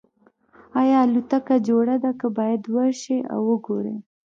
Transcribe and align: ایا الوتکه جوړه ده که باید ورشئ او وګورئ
ایا 0.81 0.97
الوتکه 1.05 1.55
جوړه 1.67 1.95
ده 2.03 2.11
که 2.19 2.27
باید 2.37 2.61
ورشئ 2.73 3.19
او 3.33 3.39
وګورئ 3.49 3.97